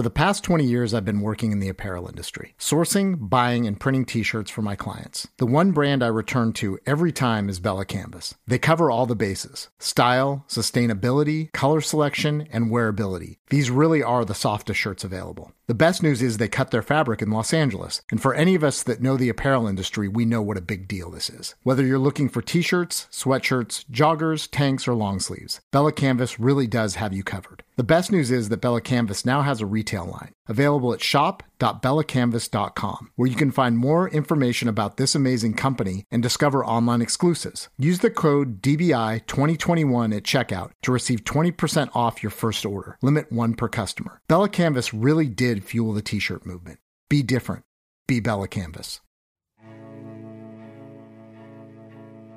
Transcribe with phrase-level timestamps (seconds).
[0.00, 3.78] For the past 20 years, I've been working in the apparel industry, sourcing, buying, and
[3.78, 5.28] printing t shirts for my clients.
[5.36, 8.34] The one brand I return to every time is Bella Canvas.
[8.46, 13.36] They cover all the bases style, sustainability, color selection, and wearability.
[13.50, 15.52] These really are the softest shirts available.
[15.66, 18.02] The best news is they cut their fabric in Los Angeles.
[18.10, 20.88] And for any of us that know the apparel industry, we know what a big
[20.88, 21.54] deal this is.
[21.62, 26.66] Whether you're looking for t shirts, sweatshirts, joggers, tanks, or long sleeves, Bella Canvas really
[26.66, 27.62] does have you covered.
[27.76, 33.10] The best news is that Bella Canvas now has a retail line available at shop.bellacanvas.com,
[33.16, 37.68] where you can find more information about this amazing company and discover online exclusives.
[37.78, 42.98] Use the code DBI2021 at checkout to receive 20% off your first order.
[43.00, 44.20] Limit one per customer.
[44.28, 46.78] Bella Canvas really did fuel the t shirt movement.
[47.08, 47.64] Be different.
[48.06, 49.00] Be Bella Canvas.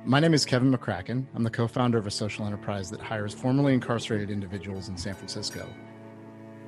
[0.05, 1.25] My name is Kevin McCracken.
[1.33, 5.15] I'm the co founder of a social enterprise that hires formerly incarcerated individuals in San
[5.15, 5.65] Francisco.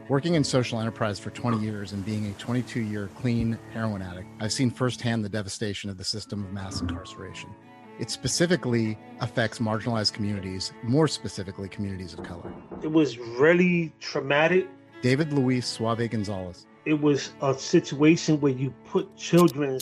[0.07, 4.27] Working in social enterprise for 20 years and being a 22 year clean heroin addict,
[4.39, 7.49] I've seen firsthand the devastation of the system of mass incarceration.
[7.97, 12.53] It specifically affects marginalized communities, more specifically, communities of color.
[12.83, 14.67] It was really traumatic.
[15.01, 16.67] David Luis Suave Gonzalez.
[16.85, 19.79] It was a situation where you put children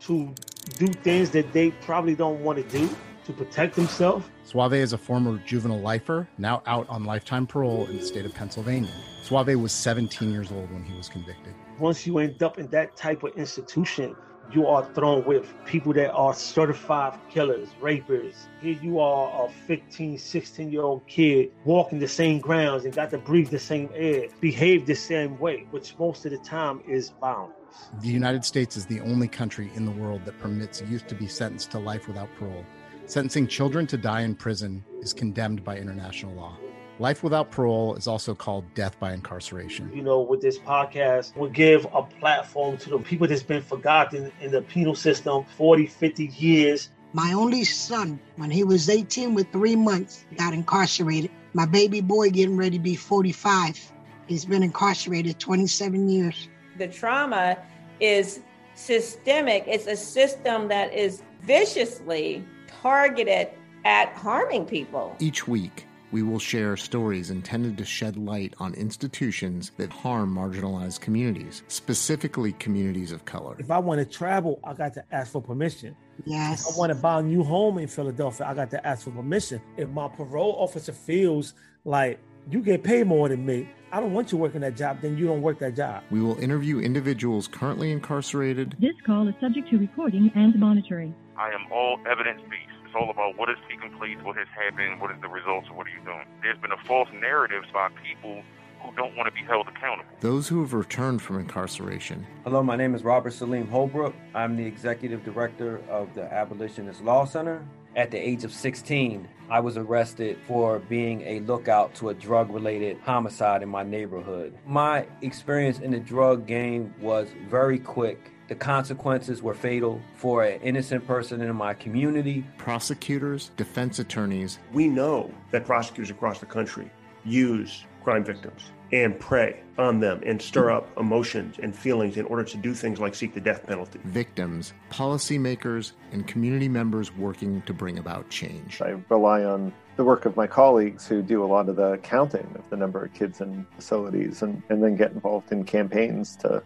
[0.00, 0.34] to
[0.78, 2.88] do things that they probably don't want to do
[3.28, 4.26] to protect themselves.
[4.42, 8.34] Suave is a former juvenile lifer, now out on lifetime parole in the state of
[8.34, 8.90] Pennsylvania.
[9.22, 11.54] Suave was 17 years old when he was convicted.
[11.78, 14.16] Once you end up in that type of institution,
[14.50, 18.48] you are thrown with people that are certified killers, rapers.
[18.62, 23.10] Here you are, a 15, 16 year old kid walking the same grounds and got
[23.10, 27.10] to breathe the same air, behave the same way, which most of the time is
[27.20, 27.52] violence.
[28.00, 31.26] The United States is the only country in the world that permits youth to be
[31.26, 32.64] sentenced to life without parole.
[33.08, 36.58] Sentencing children to die in prison is condemned by international law.
[36.98, 39.90] Life without parole is also called death by incarceration.
[39.94, 44.30] You know, with this podcast, we'll give a platform to the people that's been forgotten
[44.42, 46.90] in the penal system 40, 50 years.
[47.14, 51.30] My only son, when he was 18 with three months, got incarcerated.
[51.54, 53.90] My baby boy getting ready to be 45.
[54.26, 56.50] He's been incarcerated 27 years.
[56.76, 57.56] The trauma
[58.00, 58.40] is
[58.74, 59.64] systemic.
[59.66, 63.48] It's a system that is viciously targeted
[63.84, 65.16] at harming people.
[65.18, 71.00] Each week, we will share stories intended to shed light on institutions that harm marginalized
[71.00, 73.56] communities, specifically communities of color.
[73.58, 75.94] If I want to travel, I got to ask for permission.
[76.24, 76.68] Yes.
[76.68, 79.10] If I want to buy a new home in Philadelphia, I got to ask for
[79.10, 79.60] permission.
[79.76, 82.18] If my parole officer feels like
[82.50, 85.26] you get paid more than me, I don't want you working that job, then you
[85.26, 86.02] don't work that job.
[86.10, 88.76] We will interview individuals currently incarcerated.
[88.78, 91.14] This call is subject to recording and monitoring.
[91.36, 92.72] I am all evidence based.
[92.84, 95.76] It's all about what is taking place, what has happened, what is the results, and
[95.76, 96.24] what are you doing.
[96.42, 98.42] There's been a false narrative by people
[98.80, 100.10] who don't want to be held accountable.
[100.20, 102.26] Those who have returned from incarceration.
[102.44, 104.14] Hello, my name is Robert Salim Holbrook.
[104.34, 107.62] I'm the executive director of the Abolitionist Law Center.
[107.98, 112.48] At the age of 16, I was arrested for being a lookout to a drug
[112.48, 114.56] related homicide in my neighborhood.
[114.64, 118.30] My experience in the drug game was very quick.
[118.46, 122.46] The consequences were fatal for an innocent person in my community.
[122.56, 124.60] Prosecutors, defense attorneys.
[124.72, 126.88] We know that prosecutors across the country
[127.24, 132.42] use crime victims and prey on them and stir up emotions and feelings in order
[132.42, 134.00] to do things like seek the death penalty.
[134.04, 138.80] Victims, policymakers, and community members working to bring about change.
[138.80, 142.50] I rely on the work of my colleagues who do a lot of the counting
[142.58, 146.62] of the number of kids in facilities and, and then get involved in campaigns to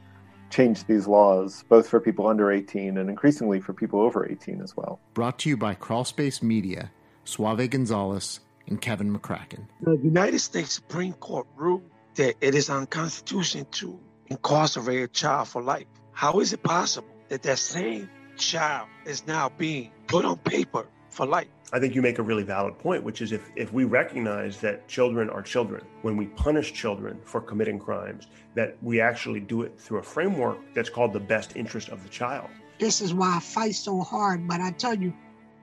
[0.51, 4.77] change these laws, both for people under 18 and increasingly for people over 18 as
[4.77, 5.01] well.
[5.13, 6.93] Brought to you by Crawlspace Media,
[7.25, 8.39] Suave Gonzalez,
[8.73, 9.67] and Kevin McCracken.
[9.83, 11.83] The United States Supreme Court ruled
[12.15, 15.87] that it is unconstitutional to incarcerate a child for life.
[16.13, 21.27] How is it possible that that same child is now being put on paper for
[21.27, 21.49] life?
[21.75, 24.89] I think you make a really valid point, which is if, if we recognize that
[24.89, 29.79] children are children, when we punish children for committing crimes, that we actually do it
[29.79, 32.49] through a framework that's called the best interest of the child.
[32.79, 34.49] This is why I fight so hard.
[34.49, 35.13] But I tell you,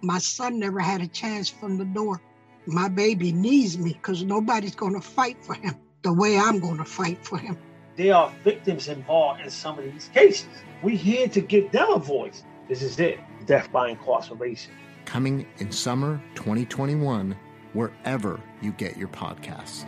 [0.02, 2.22] My son never had a chance from the door.
[2.72, 6.78] My baby needs me because nobody's going to fight for him the way I'm going
[6.78, 7.58] to fight for him.
[7.98, 10.48] There are victims involved in some of these cases.
[10.84, 12.44] We're here to give them a voice.
[12.68, 14.72] This is it death by incarceration.
[15.06, 17.36] Coming in summer 2021,
[17.74, 19.86] wherever you get your podcasts.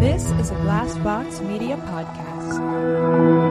[0.00, 3.47] This is a Glassbox Media podcast.